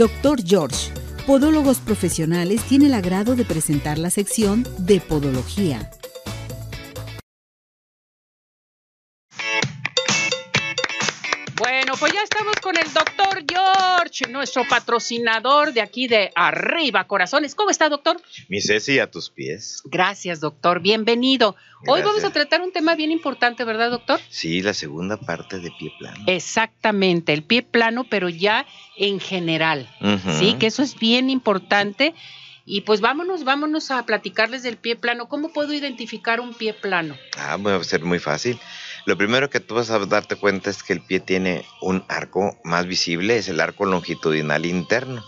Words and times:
Dr. 0.00 0.42
George, 0.42 0.90
Podólogos 1.26 1.76
Profesionales, 1.80 2.62
tiene 2.62 2.86
el 2.86 2.94
agrado 2.94 3.36
de 3.36 3.44
presentar 3.44 3.98
la 3.98 4.08
sección 4.08 4.66
de 4.78 4.98
Podología. 4.98 5.90
Bueno, 11.58 11.92
pues 12.00 12.14
ya 12.14 12.22
estamos 12.22 12.56
con 12.62 12.78
el 12.78 12.90
doctor 12.94 13.44
George, 13.46 13.89
nuestro 14.28 14.66
patrocinador 14.68 15.72
de 15.72 15.80
aquí 15.80 16.08
de 16.08 16.32
Arriba 16.34 17.04
Corazones. 17.04 17.54
¿Cómo 17.54 17.70
está, 17.70 17.88
doctor? 17.88 18.20
Mi 18.48 18.60
Ceci, 18.60 18.98
a 18.98 19.10
tus 19.10 19.30
pies. 19.30 19.82
Gracias, 19.84 20.40
doctor. 20.40 20.80
Bienvenido. 20.80 21.56
Hoy 21.86 22.02
vamos 22.02 22.24
a 22.24 22.30
tratar 22.30 22.60
un 22.60 22.72
tema 22.72 22.94
bien 22.94 23.10
importante, 23.10 23.64
¿verdad, 23.64 23.90
doctor? 23.90 24.20
Sí, 24.28 24.60
la 24.60 24.74
segunda 24.74 25.16
parte 25.16 25.60
de 25.60 25.70
pie 25.70 25.92
plano. 25.98 26.24
Exactamente, 26.26 27.32
el 27.32 27.42
pie 27.42 27.62
plano, 27.62 28.04
pero 28.04 28.28
ya 28.28 28.66
en 28.96 29.18
general. 29.18 29.88
Sí, 30.38 30.54
que 30.58 30.66
eso 30.66 30.82
es 30.82 30.98
bien 30.98 31.30
importante. 31.30 32.14
Y 32.66 32.82
pues 32.82 33.00
vámonos, 33.00 33.44
vámonos 33.44 33.90
a 33.90 34.04
platicarles 34.04 34.62
del 34.62 34.76
pie 34.76 34.94
plano. 34.94 35.28
¿Cómo 35.28 35.52
puedo 35.52 35.72
identificar 35.72 36.40
un 36.40 36.54
pie 36.54 36.74
plano? 36.74 37.16
Ah, 37.36 37.56
va 37.56 37.76
a 37.76 37.82
ser 37.84 38.04
muy 38.04 38.18
fácil. 38.18 38.60
Lo 39.10 39.18
primero 39.18 39.50
que 39.50 39.58
tú 39.58 39.74
vas 39.74 39.90
a 39.90 39.98
darte 39.98 40.36
cuenta 40.36 40.70
es 40.70 40.84
que 40.84 40.92
el 40.92 41.00
pie 41.00 41.18
tiene 41.18 41.64
un 41.80 42.04
arco 42.06 42.56
más 42.62 42.86
visible, 42.86 43.38
es 43.38 43.48
el 43.48 43.58
arco 43.58 43.84
longitudinal 43.84 44.64
interno. 44.64 45.24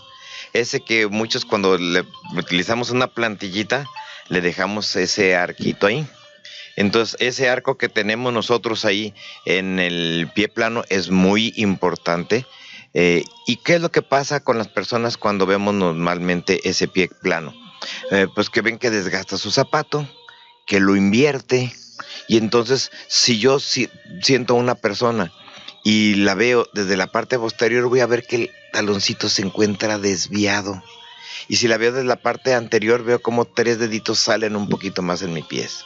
Ese 0.53 0.79
que 0.79 1.07
muchos 1.07 1.43
cuando 1.43 1.77
utilizamos 2.37 2.91
una 2.91 3.07
plantillita, 3.07 3.85
le 4.29 4.39
dejamos 4.39 4.95
ese 4.95 5.35
arquito 5.35 5.87
ahí. 5.87 6.07
Entonces, 6.77 7.17
ese 7.19 7.49
arco 7.49 7.77
que 7.77 7.89
tenemos 7.89 8.31
nosotros 8.31 8.85
ahí 8.85 9.13
en 9.43 9.79
el 9.79 10.31
pie 10.33 10.47
plano 10.47 10.85
es 10.87 11.09
muy 11.09 11.51
importante. 11.57 12.45
Eh, 12.93 13.25
¿Y 13.47 13.57
qué 13.57 13.75
es 13.75 13.81
lo 13.81 13.91
que 13.91 14.01
pasa 14.01 14.39
con 14.45 14.57
las 14.57 14.69
personas 14.69 15.17
cuando 15.17 15.45
vemos 15.45 15.73
normalmente 15.73 16.69
ese 16.69 16.87
pie 16.87 17.09
plano? 17.21 17.53
Eh, 18.11 18.27
pues 18.33 18.49
que 18.49 18.61
ven 18.61 18.79
que 18.79 18.91
desgasta 18.91 19.37
su 19.37 19.51
zapato, 19.51 20.07
que 20.65 20.79
lo 20.79 20.95
invierte, 20.95 21.73
y 22.27 22.37
entonces, 22.37 22.91
si 23.07 23.39
yo 23.39 23.59
siento 23.59 24.53
a 24.53 24.57
una 24.57 24.75
persona 24.75 25.31
y 25.83 26.15
la 26.15 26.35
veo 26.35 26.67
desde 26.73 26.97
la 26.97 27.07
parte 27.07 27.37
posterior, 27.37 27.87
voy 27.89 27.99
a 27.99 28.07
ver 28.07 28.25
que 28.25 28.35
el 28.35 28.51
taloncito 28.71 29.29
se 29.29 29.41
encuentra 29.41 29.97
desviado. 29.97 30.81
Y 31.47 31.57
si 31.57 31.67
la 31.67 31.77
veo 31.77 31.91
desde 31.91 32.07
la 32.07 32.15
parte 32.15 32.53
anterior, 32.53 33.03
veo 33.03 33.21
como 33.21 33.45
tres 33.45 33.79
deditos 33.79 34.19
salen 34.19 34.55
un 34.55 34.69
poquito 34.69 35.01
más 35.01 35.21
en 35.21 35.33
mi 35.33 35.43
pies. 35.43 35.83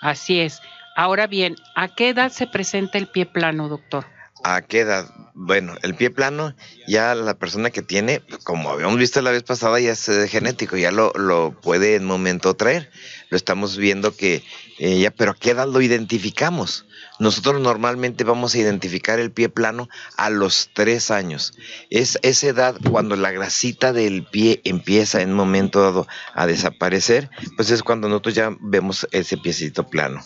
Así 0.00 0.40
es. 0.40 0.60
Ahora 0.96 1.26
bien, 1.26 1.56
¿a 1.74 1.88
qué 1.88 2.10
edad 2.10 2.30
se 2.30 2.46
presenta 2.46 2.98
el 2.98 3.06
pie 3.06 3.24
plano, 3.24 3.68
doctor? 3.68 4.06
¿A 4.42 4.62
qué 4.62 4.80
edad? 4.80 5.06
Bueno, 5.34 5.76
el 5.82 5.94
pie 5.94 6.10
plano, 6.10 6.54
ya 6.86 7.14
la 7.14 7.34
persona 7.34 7.70
que 7.70 7.82
tiene, 7.82 8.22
como 8.44 8.70
habíamos 8.70 8.98
visto 8.98 9.20
la 9.20 9.30
vez 9.30 9.42
pasada, 9.42 9.78
ya 9.80 9.92
es 9.92 10.08
eh, 10.08 10.28
genético, 10.28 10.76
ya 10.76 10.90
lo, 10.90 11.12
lo 11.14 11.58
puede 11.60 11.94
en 11.94 12.04
momento 12.04 12.54
traer. 12.54 12.90
Lo 13.28 13.36
estamos 13.36 13.76
viendo 13.76 14.16
que 14.16 14.42
eh, 14.78 14.98
ya, 14.98 15.10
pero 15.10 15.32
¿a 15.32 15.34
qué 15.34 15.50
edad 15.50 15.68
lo 15.68 15.82
identificamos? 15.82 16.86
Nosotros 17.18 17.60
normalmente 17.60 18.24
vamos 18.24 18.54
a 18.54 18.58
identificar 18.58 19.20
el 19.20 19.30
pie 19.30 19.50
plano 19.50 19.88
a 20.16 20.30
los 20.30 20.70
tres 20.72 21.10
años. 21.10 21.52
Es 21.90 22.18
esa 22.22 22.48
edad 22.48 22.76
cuando 22.90 23.14
la 23.16 23.30
grasita 23.30 23.92
del 23.92 24.24
pie 24.24 24.62
empieza 24.64 25.20
en 25.20 25.34
momento 25.34 25.82
dado 25.82 26.08
a 26.34 26.46
desaparecer, 26.46 27.30
pues 27.56 27.70
es 27.70 27.82
cuando 27.82 28.08
nosotros 28.08 28.34
ya 28.34 28.56
vemos 28.60 29.06
ese 29.12 29.36
piecito 29.36 29.86
plano. 29.86 30.22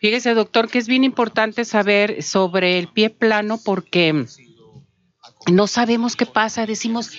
Fíjese, 0.00 0.34
doctor, 0.34 0.68
que 0.68 0.78
es 0.78 0.88
bien 0.88 1.04
importante 1.04 1.64
saber 1.64 2.22
sobre 2.22 2.78
el 2.78 2.88
pie 2.88 3.10
plano 3.10 3.60
porque 3.62 4.26
no 5.50 5.66
sabemos 5.66 6.16
qué 6.16 6.24
pasa. 6.24 6.64
Decimos, 6.64 7.12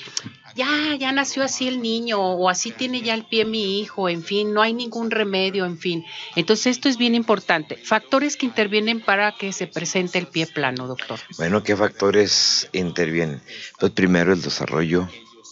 ya, 0.55 0.95
ya 0.99 1.11
nació 1.11 1.43
así 1.43 1.67
el 1.67 1.81
niño 1.81 2.19
o 2.19 2.49
así 2.49 2.71
tiene 2.71 3.01
ya 3.01 3.13
el 3.13 3.25
pie 3.25 3.45
mi 3.45 3.79
hijo, 3.79 4.09
en 4.09 4.23
fin, 4.23 4.53
no 4.53 4.63
hay 4.63 4.73
ningún 4.73 5.11
remedio, 5.11 5.65
en 5.65 5.77
fin. 5.77 6.03
Entonces 6.35 6.67
esto 6.77 6.89
es 6.89 6.97
bien 6.97 7.13
importante. 7.13 7.77
Factores 7.77 8.35
que 8.35 8.47
intervienen 8.47 8.99
para 8.99 9.33
que 9.33 9.53
se 9.53 9.67
presente 9.67 10.17
el 10.17 10.27
pie 10.27 10.47
plano, 10.47 10.87
doctor. 10.87 11.19
Bueno, 11.37 11.63
¿qué 11.63 11.75
factores 11.75 12.67
intervienen? 12.73 13.41
Pues 13.79 13.91
primero 13.91 14.33
el 14.33 14.41
desarrollo 14.41 15.07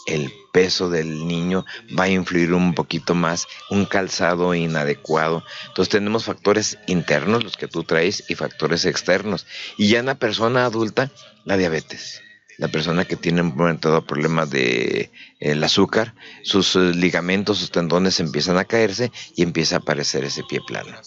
el 0.08 0.32
peso 0.52 0.90
del 0.90 1.28
niño 1.28 1.66
va 1.98 2.06
a 2.06 2.10
influir 2.10 2.54
un 2.54 2.74
poquito 2.74 3.16
más, 3.16 3.48
un 3.70 3.86
calzado 3.86 4.54
inadecuado. 4.54 5.44
Entonces 5.68 5.92
tenemos 5.92 6.26
factores 6.26 6.78
internos, 6.88 7.44
los 7.44 7.58
que 7.58 7.68
tú 7.68 7.84
traes, 7.84 8.24
y 8.30 8.36
factores 8.36 8.86
externos. 8.86 9.46
Y 9.78 9.90
ya 9.90 10.00
en 10.00 10.08
la 10.08 10.16
persona 10.16 10.66
adulta, 10.66 11.12
la 11.46 11.58
diabetes. 11.58 12.22
La 12.58 12.68
persona 12.68 13.06
que 13.06 13.16
tiene 13.16 13.42
un 13.42 13.56
momento 13.56 14.06
problemas 14.06 14.50
de 14.50 15.12
el 15.40 15.64
azúcar, 15.64 16.14
sus 16.44 16.76
eh, 16.76 16.92
ligamentos, 16.94 17.60
sus 17.60 17.72
tendones 17.72 18.20
empiezan 18.20 18.58
a 18.58 18.66
caerse 18.66 19.14
y 19.36 19.44
empieza 19.44 19.78
a 19.78 19.80
aparecer 19.80 20.26
ese 20.26 20.44
pie 20.44 20.60
plano. 20.68 20.98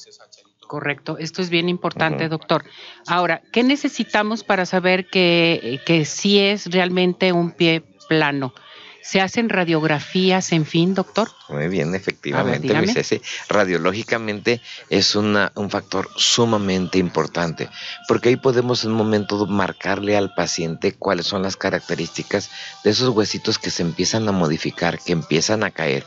Correcto, 0.67 1.19
esto 1.19 1.43
es 1.43 1.51
bien 1.51 1.69
importante, 1.69 2.31
doctor. 2.31 2.65
Ahora, 3.07 3.43
¿qué 3.53 3.63
necesitamos 3.63 4.43
para 4.43 4.65
saber 4.65 5.11
que, 5.11 5.83
que 5.85 6.07
sí 6.07 6.39
es 6.39 6.71
realmente 6.73 7.33
un 7.33 7.51
pie 7.51 7.83
plano? 8.09 8.55
¿Se 9.03 9.21
hacen 9.21 9.49
radiografías, 9.49 10.53
en 10.53 10.65
fin, 10.65 10.95
doctor? 10.95 11.29
Muy 11.49 11.69
bien, 11.69 11.95
efectivamente, 11.95 13.21
Radiológicamente 13.49 14.61
es 14.91 15.17
una, 15.17 15.53
un 15.57 15.71
factor 15.71 16.09
sumamente 16.17 16.99
importante, 16.99 17.69
porque 18.07 18.31
ahí 18.31 18.37
podemos 18.37 18.85
en 18.85 18.93
un 18.93 18.97
momento 18.97 19.47
marcarle 19.47 20.17
al 20.17 20.35
paciente 20.35 20.93
cuáles 20.93 21.27
son 21.27 21.43
las 21.43 21.57
características 21.57 22.51
de 22.85 22.91
esos 22.91 23.09
huesitos 23.11 23.59
que 23.59 23.71
se 23.71 23.83
empiezan 23.83 24.29
a 24.29 24.33
modificar, 24.33 24.99
que 25.01 25.13
empiezan 25.13 25.65
a 25.65 25.71
caer 25.71 26.07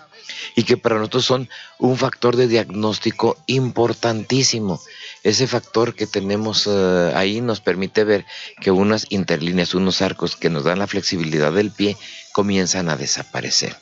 y 0.56 0.64
que 0.64 0.78
para 0.78 0.98
nosotros 0.98 1.26
son 1.26 1.50
un 1.80 1.98
factor 1.98 2.36
de 2.36 2.48
diagnóstico 2.48 3.38
importantísimo. 3.48 4.82
Ese 5.24 5.48
factor 5.48 5.96
que 5.96 6.08
tenemos 6.08 6.68
eh, 6.68 7.12
ahí 7.16 7.42
nos 7.42 7.62
permite 7.62 8.04
ver 8.04 8.26
que 8.62 8.72
unas 8.72 9.08
interlíneas, 9.10 9.74
unos 9.74 10.02
arcos 10.02 10.36
que 10.36 10.50
nos 10.50 10.64
dan 10.64 10.80
la 10.80 10.88
flexibilidad 10.88 11.52
del 11.52 11.72
pie 11.72 11.98
comienzan 12.34 12.90
a 12.90 12.98
desaparecer. 12.98 13.76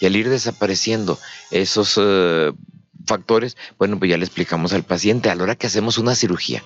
Y 0.00 0.06
al 0.06 0.16
ir 0.16 0.28
desapareciendo 0.28 1.18
esos 1.50 1.94
eh, 1.96 2.52
factores, 3.06 3.56
bueno, 3.78 3.98
pues 3.98 4.10
ya 4.10 4.16
le 4.16 4.24
explicamos 4.24 4.72
al 4.72 4.84
paciente 4.84 5.30
a 5.30 5.34
la 5.34 5.42
hora 5.42 5.56
que 5.56 5.66
hacemos 5.66 5.98
una 5.98 6.14
cirugía. 6.14 6.62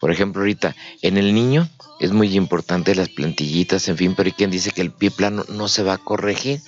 Por 0.00 0.10
ejemplo, 0.10 0.42
ahorita 0.42 0.76
en 1.02 1.16
el 1.16 1.34
niño 1.34 1.68
es 2.00 2.12
muy 2.12 2.34
importante 2.36 2.94
las 2.94 3.08
plantillitas, 3.08 3.88
en 3.88 3.96
fin, 3.96 4.14
pero 4.14 4.28
hay 4.28 4.32
quien 4.32 4.50
dice 4.50 4.70
que 4.70 4.82
el 4.82 4.92
pie 4.92 5.10
plano 5.10 5.44
no 5.48 5.68
se 5.68 5.82
va 5.82 5.94
a 5.94 5.98
corregir 5.98 6.60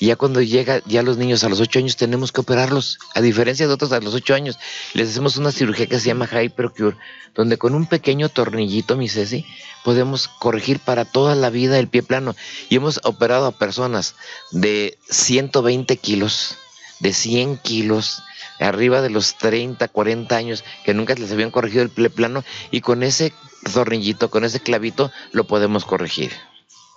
y 0.00 0.06
ya 0.06 0.16
cuando 0.16 0.40
llega 0.40 0.82
ya 0.86 1.02
los 1.02 1.18
niños 1.18 1.44
a 1.44 1.50
los 1.50 1.60
8 1.60 1.78
años 1.78 1.96
tenemos 1.96 2.32
que 2.32 2.40
operarlos. 2.40 2.98
A 3.14 3.20
diferencia 3.20 3.68
de 3.68 3.74
otros 3.74 3.92
a 3.92 4.00
los 4.00 4.14
8 4.14 4.34
años, 4.34 4.58
les 4.94 5.10
hacemos 5.10 5.36
una 5.36 5.52
cirugía 5.52 5.86
que 5.86 6.00
se 6.00 6.06
llama 6.06 6.26
Hypercure, 6.26 6.96
donde 7.34 7.58
con 7.58 7.74
un 7.74 7.86
pequeño 7.86 8.30
tornillito, 8.30 8.96
mi 8.96 9.10
Ceci, 9.10 9.44
podemos 9.84 10.26
corregir 10.26 10.80
para 10.80 11.04
toda 11.04 11.34
la 11.34 11.50
vida 11.50 11.78
el 11.78 11.88
pie 11.88 12.02
plano. 12.02 12.34
Y 12.70 12.76
hemos 12.76 12.98
operado 13.04 13.44
a 13.44 13.52
personas 13.52 14.14
de 14.52 14.96
120 15.10 15.94
kilos, 15.98 16.56
de 17.00 17.12
100 17.12 17.58
kilos, 17.58 18.22
arriba 18.58 19.02
de 19.02 19.10
los 19.10 19.36
30, 19.36 19.86
40 19.86 20.34
años, 20.34 20.64
que 20.86 20.94
nunca 20.94 21.14
les 21.14 21.30
habían 21.30 21.50
corregido 21.50 21.82
el 21.82 21.90
pie 21.90 22.08
plano, 22.08 22.42
y 22.70 22.80
con 22.80 23.02
ese 23.02 23.34
tornillito, 23.70 24.30
con 24.30 24.44
ese 24.44 24.60
clavito, 24.60 25.12
lo 25.32 25.44
podemos 25.44 25.84
corregir. 25.84 26.32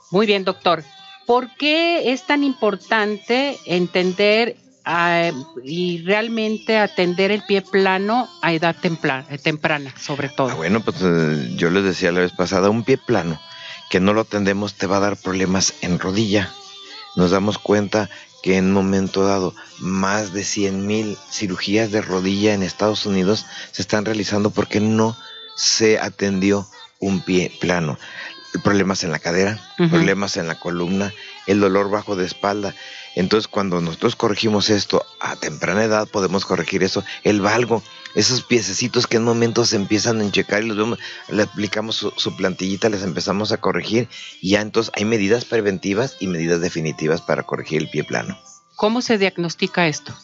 Muy 0.09 0.25
bien, 0.25 0.45
doctor. 0.45 0.85
¿Por 1.25 1.55
qué 1.55 2.11
es 2.11 2.25
tan 2.25 2.43
importante 2.43 3.57
entender 3.65 4.57
ah, 4.85 5.31
y 5.63 6.03
realmente 6.03 6.77
atender 6.77 7.31
el 7.31 7.43
pie 7.43 7.61
plano 7.61 8.27
a 8.41 8.53
edad 8.53 8.75
temprana, 8.75 9.93
sobre 9.99 10.29
todo? 10.29 10.49
Ah, 10.49 10.55
bueno, 10.55 10.81
pues 10.81 10.97
eh, 11.01 11.51
yo 11.55 11.69
les 11.69 11.83
decía 11.83 12.11
la 12.11 12.21
vez 12.21 12.33
pasada, 12.33 12.69
un 12.69 12.83
pie 12.83 12.97
plano 12.97 13.39
que 13.89 13.99
no 13.99 14.13
lo 14.13 14.21
atendemos 14.21 14.73
te 14.73 14.87
va 14.87 14.97
a 14.97 15.01
dar 15.01 15.17
problemas 15.17 15.75
en 15.81 15.99
rodilla. 15.99 16.51
Nos 17.15 17.31
damos 17.31 17.59
cuenta 17.59 18.09
que 18.41 18.57
en 18.57 18.65
un 18.65 18.73
momento 18.73 19.23
dado 19.23 19.53
más 19.79 20.33
de 20.33 20.43
100 20.43 20.85
mil 20.85 21.17
cirugías 21.31 21.91
de 21.91 22.01
rodilla 22.01 22.53
en 22.53 22.63
Estados 22.63 23.05
Unidos 23.05 23.45
se 23.71 23.81
están 23.83 24.03
realizando 24.03 24.49
porque 24.49 24.79
no 24.79 25.15
se 25.55 25.99
atendió 25.99 26.67
un 26.99 27.21
pie 27.21 27.51
plano 27.61 27.97
problemas 28.63 29.03
en 29.03 29.11
la 29.11 29.19
cadera, 29.19 29.59
problemas 29.77 30.37
en 30.37 30.47
la 30.47 30.59
columna, 30.59 31.13
el 31.47 31.59
dolor 31.59 31.89
bajo 31.89 32.15
de 32.15 32.25
espalda. 32.25 32.75
Entonces, 33.15 33.47
cuando 33.47 33.79
nosotros 33.81 34.15
corregimos 34.15 34.69
esto 34.69 35.05
a 35.19 35.35
temprana 35.35 35.83
edad, 35.83 36.07
podemos 36.07 36.45
corregir 36.45 36.83
eso. 36.83 37.03
El 37.23 37.41
valgo, 37.41 37.83
esos 38.15 38.43
piececitos 38.43 39.07
que 39.07 39.17
en 39.17 39.23
momentos 39.23 39.69
se 39.69 39.75
empiezan 39.75 40.19
a 40.19 40.23
enchecar 40.23 40.63
y 40.63 40.67
los 40.67 40.77
vemos, 40.77 40.99
le 41.29 41.43
aplicamos 41.43 41.95
su, 42.15 42.35
plantillita, 42.35 42.89
les 42.89 43.03
empezamos 43.03 43.51
a 43.51 43.57
corregir. 43.57 44.09
Y 44.41 44.51
ya 44.51 44.61
entonces 44.61 44.91
hay 44.95 45.05
medidas 45.05 45.45
preventivas 45.45 46.17
y 46.19 46.27
medidas 46.27 46.61
definitivas 46.61 47.21
para 47.21 47.43
corregir 47.43 47.81
el 47.81 47.89
pie 47.89 48.03
plano. 48.03 48.37
¿Cómo 48.75 49.01
se 49.01 49.17
diagnostica 49.17 49.87
esto? 49.87 50.15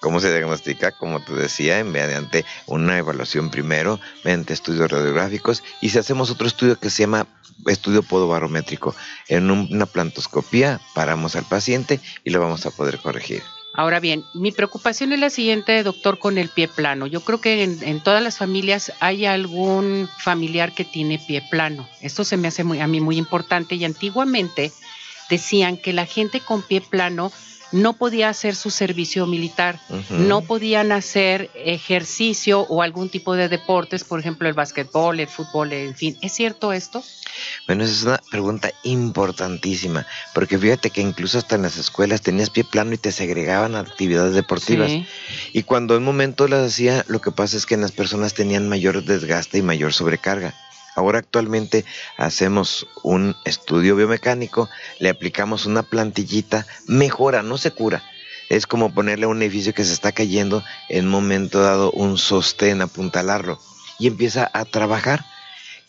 ¿Cómo 0.00 0.20
se 0.20 0.30
diagnostica? 0.30 0.92
Como 0.92 1.22
te 1.22 1.34
decía, 1.34 1.84
mediante 1.84 2.44
una 2.66 2.98
evaluación 2.98 3.50
primero, 3.50 4.00
mediante 4.24 4.54
estudios 4.54 4.90
radiográficos, 4.90 5.62
y 5.80 5.90
si 5.90 5.98
hacemos 5.98 6.30
otro 6.30 6.46
estudio 6.46 6.78
que 6.78 6.90
se 6.90 7.02
llama 7.02 7.26
estudio 7.66 8.02
podobarométrico, 8.02 8.94
en 9.28 9.50
una 9.50 9.86
plantoscopía 9.86 10.80
paramos 10.94 11.36
al 11.36 11.44
paciente 11.44 12.00
y 12.24 12.30
lo 12.30 12.40
vamos 12.40 12.64
a 12.64 12.70
poder 12.70 12.98
corregir. 12.98 13.42
Ahora 13.74 14.00
bien, 14.00 14.24
mi 14.34 14.50
preocupación 14.50 15.12
es 15.12 15.20
la 15.20 15.30
siguiente, 15.30 15.82
doctor, 15.82 16.18
con 16.18 16.38
el 16.38 16.48
pie 16.48 16.66
plano. 16.66 17.06
Yo 17.06 17.20
creo 17.20 17.40
que 17.40 17.62
en, 17.62 18.00
todas 18.00 18.22
las 18.22 18.36
familias 18.36 18.92
hay 18.98 19.26
algún 19.26 20.08
familiar 20.18 20.74
que 20.74 20.84
tiene 20.84 21.20
pie 21.24 21.42
plano. 21.50 21.88
Esto 22.00 22.24
se 22.24 22.36
me 22.36 22.48
hace 22.48 22.64
muy, 22.64 22.80
a 22.80 22.88
mí 22.88 23.00
muy 23.00 23.16
importante 23.16 23.76
y 23.76 23.84
antiguamente 23.84 24.72
decían 25.28 25.76
que 25.76 25.92
la 25.92 26.04
gente 26.04 26.40
con 26.40 26.62
pie 26.62 26.80
plano 26.80 27.30
no 27.72 27.92
podía 27.94 28.28
hacer 28.28 28.54
su 28.54 28.70
servicio 28.70 29.26
militar, 29.26 29.80
no 30.10 30.42
podían 30.42 30.92
hacer 30.92 31.50
ejercicio 31.54 32.60
o 32.62 32.82
algún 32.82 33.08
tipo 33.08 33.34
de 33.34 33.48
deportes, 33.48 34.04
por 34.04 34.20
ejemplo 34.20 34.48
el 34.48 34.54
básquetbol, 34.54 35.20
el 35.20 35.28
fútbol, 35.28 35.72
en 35.72 35.94
fin. 35.94 36.16
¿Es 36.20 36.32
cierto 36.32 36.72
esto? 36.72 37.02
Bueno, 37.66 37.84
esa 37.84 37.92
es 37.92 38.02
una 38.02 38.20
pregunta 38.30 38.70
importantísima, 38.82 40.06
porque 40.34 40.58
fíjate 40.58 40.90
que 40.90 41.00
incluso 41.00 41.38
hasta 41.38 41.56
en 41.56 41.62
las 41.62 41.76
escuelas 41.76 42.22
tenías 42.22 42.50
pie 42.50 42.64
plano 42.64 42.92
y 42.92 42.98
te 42.98 43.12
segregaban 43.12 43.76
actividades 43.76 44.34
deportivas. 44.34 44.90
Y 45.52 45.62
cuando 45.62 45.94
en 45.94 46.00
un 46.00 46.06
momento 46.06 46.48
las 46.48 46.66
hacía, 46.66 47.04
lo 47.08 47.20
que 47.20 47.30
pasa 47.30 47.56
es 47.56 47.66
que 47.66 47.74
en 47.74 47.82
las 47.82 47.92
personas 47.92 48.34
tenían 48.34 48.68
mayor 48.68 49.04
desgaste 49.04 49.58
y 49.58 49.62
mayor 49.62 49.92
sobrecarga. 49.92 50.54
Ahora 50.96 51.20
actualmente 51.20 51.84
hacemos 52.16 52.86
un 53.02 53.36
estudio 53.44 53.96
biomecánico, 53.96 54.68
le 54.98 55.08
aplicamos 55.08 55.66
una 55.66 55.82
plantillita, 55.82 56.66
mejora, 56.86 57.42
no 57.42 57.58
se 57.58 57.70
cura. 57.70 58.02
Es 58.48 58.66
como 58.66 58.92
ponerle 58.92 59.26
a 59.26 59.28
un 59.28 59.42
edificio 59.42 59.74
que 59.74 59.84
se 59.84 59.92
está 59.92 60.12
cayendo 60.12 60.64
en 60.88 61.06
un 61.06 61.10
momento 61.12 61.60
dado 61.62 61.92
un 61.92 62.18
sostén, 62.18 62.82
apuntalarlo 62.82 63.60
y 63.98 64.08
empieza 64.08 64.50
a 64.52 64.64
trabajar. 64.64 65.24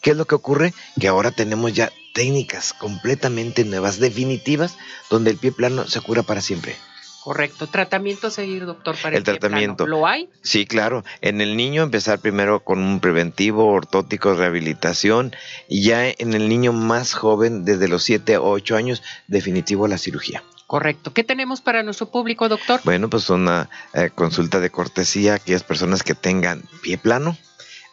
¿Qué 0.01 0.12
es 0.12 0.18
lo 0.18 0.25
que 0.25 0.36
ocurre? 0.36 0.74
Que 1.00 1.07
ahora 1.07 1.31
tenemos 1.31 1.74
ya 1.74 1.92
técnicas 2.13 2.74
completamente 2.74 3.65
nuevas, 3.65 4.00
definitivas, 4.00 4.77
donde 5.09 5.31
el 5.31 5.38
pie 5.38 5.51
plano 5.51 5.88
se 5.88 6.01
cura 6.01 6.24
para 6.24 6.42
siempre. 6.42 6.75
Correcto. 7.24 7.68
¿Tratamiento 7.68 8.28
a 8.28 8.32
seguir, 8.32 8.66
doctor, 8.66 8.96
para 8.98 9.16
el, 9.16 9.18
el 9.18 9.24
tratamiento? 9.24 9.86
¿Lo 9.86 10.08
hay? 10.08 10.30
Sí, 10.42 10.66
claro. 10.66 11.04
En 11.22 11.40
el 11.40 11.56
niño 11.56 11.84
empezar 11.84 12.20
primero 12.20 12.64
con 12.64 12.80
un 12.80 13.00
preventivo, 13.00 13.68
ortótico, 13.68 14.34
rehabilitación, 14.34 15.36
y 15.70 15.84
ya 15.84 16.08
en 16.08 16.34
el 16.34 16.50
niño 16.50 16.74
más 16.74 17.14
joven, 17.14 17.64
desde 17.64 17.88
los 17.88 18.04
7 18.04 18.36
a 18.36 18.42
8 18.42 18.76
años, 18.76 19.04
definitivo 19.28 19.88
la 19.88 20.00
cirugía. 20.00 20.44
Correcto. 20.66 21.14
¿Qué 21.14 21.24
tenemos 21.24 21.62
para 21.62 21.84
nuestro 21.84 22.10
público, 22.10 22.48
doctor? 22.50 22.80
Bueno, 22.86 23.10
pues 23.10 23.30
una 23.30 23.70
eh, 23.94 24.10
consulta 24.16 24.60
de 24.60 24.70
cortesía, 24.70 25.36
aquellas 25.36 25.64
personas 25.64 26.02
que 26.02 26.16
tengan 26.16 26.64
pie 26.82 26.98
plano. 26.98 27.38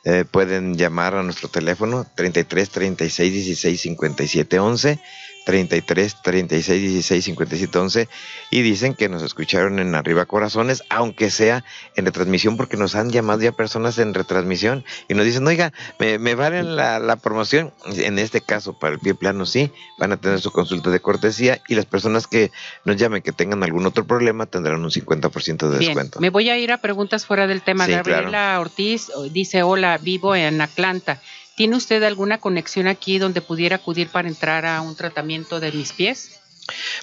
Eh, 0.04 0.24
pueden 0.24 0.78
llamar 0.78 1.16
a 1.16 1.22
nuestro 1.24 1.48
teléfono 1.48 2.06
33 2.14 2.70
36 2.70 3.32
16 3.32 3.80
57 3.80 4.58
11 4.58 5.00
33 5.48 6.16
36 6.22 6.82
16 6.82 7.24
57 7.24 7.78
11 7.78 8.08
y 8.50 8.60
dicen 8.60 8.92
que 8.92 9.08
nos 9.08 9.22
escucharon 9.22 9.78
en 9.78 9.94
Arriba 9.94 10.26
Corazones, 10.26 10.84
aunque 10.90 11.30
sea 11.30 11.64
en 11.96 12.04
retransmisión, 12.04 12.58
porque 12.58 12.76
nos 12.76 12.94
han 12.94 13.08
llamado 13.08 13.40
ya 13.40 13.52
personas 13.52 13.98
en 13.98 14.12
retransmisión 14.12 14.84
y 15.08 15.14
nos 15.14 15.24
dicen, 15.24 15.46
oiga, 15.46 15.72
me, 15.98 16.18
me 16.18 16.34
valen 16.34 16.76
la, 16.76 16.98
la, 16.98 17.16
promoción. 17.16 17.72
En 17.96 18.18
este 18.18 18.42
caso, 18.42 18.78
para 18.78 18.92
el 18.92 19.00
pie 19.00 19.14
plano, 19.14 19.46
sí, 19.46 19.72
van 19.98 20.12
a 20.12 20.18
tener 20.18 20.38
su 20.38 20.50
consulta 20.50 20.90
de 20.90 21.00
cortesía 21.00 21.62
y 21.66 21.76
las 21.76 21.86
personas 21.86 22.26
que 22.26 22.50
nos 22.84 22.96
llamen 22.96 23.22
que 23.22 23.32
tengan 23.32 23.62
algún 23.62 23.86
otro 23.86 24.06
problema 24.06 24.44
tendrán 24.44 24.84
un 24.84 24.90
50% 24.90 25.66
de 25.70 25.78
descuento. 25.78 26.20
Me 26.20 26.28
voy 26.28 26.50
a 26.50 26.58
ir 26.58 26.72
a 26.72 26.76
preguntas 26.76 27.24
fuera 27.24 27.46
del 27.46 27.62
tema. 27.62 27.86
Gabriela 27.86 28.60
Ortiz 28.60 29.10
dice, 29.30 29.62
hola, 29.62 29.96
vivo 29.96 30.36
en 30.36 30.60
Atlanta. 30.60 31.22
¿Tiene 31.58 31.74
usted 31.74 32.04
alguna 32.04 32.38
conexión 32.38 32.86
aquí 32.86 33.18
donde 33.18 33.40
pudiera 33.40 33.74
acudir 33.74 34.10
para 34.10 34.28
entrar 34.28 34.64
a 34.64 34.80
un 34.80 34.94
tratamiento 34.94 35.58
de 35.58 35.72
mis 35.72 35.92
pies? 35.92 36.40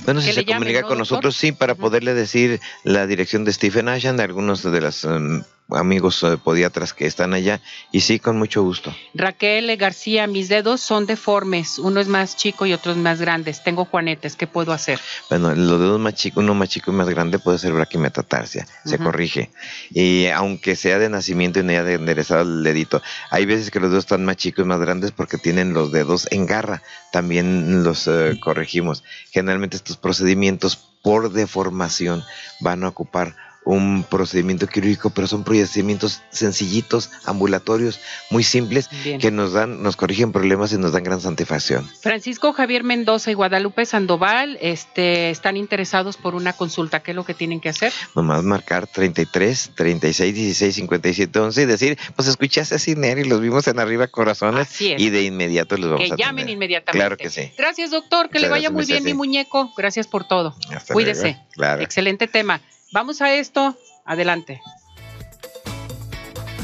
Bueno, 0.03 0.21
si 0.21 0.33
se 0.33 0.45
comunica 0.45 0.83
con 0.83 0.97
nosotros, 0.97 1.35
sí, 1.35 1.51
para 1.51 1.75
poderle 1.75 2.13
decir 2.13 2.59
la 2.83 3.07
dirección 3.07 3.45
de 3.45 3.53
Stephen 3.53 3.89
Ashan, 3.89 4.17
de 4.17 4.23
algunos 4.23 4.63
de 4.63 4.81
las 4.81 5.03
um, 5.03 5.43
amigos 5.71 6.21
eh, 6.23 6.37
podiatras 6.43 6.93
que 6.93 7.07
están 7.07 7.33
allá 7.33 7.59
y 7.91 8.01
sí, 8.01 8.19
con 8.19 8.37
mucho 8.37 8.61
gusto. 8.63 8.95
Raquel 9.13 9.75
García, 9.77 10.27
mis 10.27 10.49
dedos 10.49 10.81
son 10.81 11.05
deformes, 11.05 11.79
uno 11.79 11.99
es 11.99 12.07
más 12.07 12.35
chico 12.35 12.65
y 12.65 12.73
otro 12.73 12.91
es 12.91 12.97
más 12.97 13.19
grandes, 13.19 13.63
tengo 13.63 13.85
juanetes, 13.85 14.35
¿qué 14.35 14.47
puedo 14.47 14.71
hacer? 14.73 14.99
Bueno, 15.29 15.55
los 15.55 15.79
dedos 15.79 15.99
más 15.99 16.13
chicos, 16.13 16.43
uno 16.43 16.53
más 16.53 16.69
chico 16.69 16.91
y 16.91 16.93
más 16.93 17.09
grande 17.09 17.39
puede 17.39 17.57
ser 17.57 17.73
braquimetatarsia, 17.73 18.67
se 18.85 18.97
corrige. 18.99 19.49
Y 19.89 20.27
aunque 20.27 20.75
sea 20.75 20.99
de 20.99 21.09
nacimiento 21.09 21.59
y 21.59 21.63
no 21.63 21.71
haya 21.71 21.83
de 21.83 21.95
enderezado 21.95 22.43
el 22.43 22.63
dedito, 22.63 23.01
hay 23.31 23.45
veces 23.45 23.71
que 23.71 23.79
los 23.79 23.89
dedos 23.89 24.05
están 24.05 24.25
más 24.25 24.37
chicos 24.37 24.65
y 24.65 24.67
más 24.67 24.79
grandes 24.79 25.11
porque 25.11 25.37
tienen 25.37 25.73
los 25.73 25.91
dedos 25.91 26.27
en 26.31 26.45
garra, 26.45 26.83
también 27.11 27.83
los 27.83 28.07
eh, 28.07 28.37
corregimos. 28.39 29.03
Generalmente 29.31 29.54
estos 29.63 29.97
procedimientos 29.97 30.77
por 31.01 31.31
deformación 31.31 32.23
van 32.59 32.83
a 32.83 32.89
ocupar 32.89 33.35
un 33.65 34.03
procedimiento 34.03 34.67
quirúrgico, 34.67 35.09
pero 35.09 35.27
son 35.27 35.43
procedimientos 35.43 36.21
sencillitos, 36.29 37.11
ambulatorios, 37.25 37.99
muy 38.29 38.43
simples, 38.43 38.89
que 39.19 39.31
nos 39.31 39.53
dan, 39.53 39.81
nos 39.83 39.95
corrigen 39.95 40.31
problemas 40.31 40.71
y 40.71 40.77
nos 40.77 40.91
dan 40.91 41.03
gran 41.03 41.19
satisfacción. 41.19 41.89
Francisco 41.99 42.53
Javier 42.53 42.83
Mendoza 42.83 43.31
y 43.31 43.33
Guadalupe 43.33 43.85
Sandoval 43.85 44.57
este, 44.61 45.31
están 45.31 45.57
interesados 45.57 46.17
por 46.17 46.35
una 46.35 46.53
consulta. 46.53 47.01
¿Qué 47.01 47.11
es 47.11 47.15
lo 47.15 47.25
que 47.25 47.33
tienen 47.33 47.59
que 47.59 47.69
hacer? 47.69 47.91
Nomás 48.15 48.43
marcar 48.43 48.87
33, 48.87 49.71
36, 49.75 50.33
16, 50.35 50.75
57, 50.75 51.39
11 51.39 51.61
y 51.61 51.65
decir, 51.65 51.97
pues 52.15 52.27
escuchaste 52.27 52.75
a 52.75 52.79
Ciner 52.79 53.17
y 53.17 53.23
los 53.25 53.41
vimos 53.41 53.67
en 53.67 53.79
arriba 53.79 54.07
corazones 54.07 54.79
y 54.79 55.09
de 55.09 55.23
inmediato 55.23 55.77
los 55.77 55.89
vamos 55.89 56.07
que 56.07 56.13
a 56.13 56.15
llamen 56.17 56.49
inmediatamente. 56.49 56.99
Claro 56.99 57.17
que 57.17 57.29
sí. 57.29 57.51
Gracias, 57.57 57.91
doctor. 57.91 58.29
Que 58.29 58.39
le 58.39 58.49
vaya 58.49 58.69
muy 58.69 58.85
bien, 58.85 59.03
mi 59.03 59.13
muñeco. 59.13 59.73
Gracias 59.75 60.07
por 60.07 60.27
todo. 60.27 60.55
Cuídese. 60.91 61.39
Claro. 61.53 61.81
Excelente 61.81 62.27
tema. 62.27 62.61
Vamos 62.95 63.21
a 63.21 63.35
esto. 63.35 63.75
Adelante. 64.05 64.61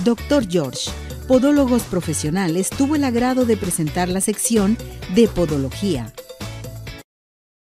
Doctor 0.05 0.47
George, 0.49 0.89
Podólogos 1.27 1.83
Profesionales, 1.83 2.69
tuvo 2.69 2.95
el 2.95 3.03
agrado 3.03 3.43
de 3.43 3.57
presentar 3.57 4.07
la 4.07 4.21
sección 4.21 4.77
de 5.13 5.27
Podología 5.27 6.13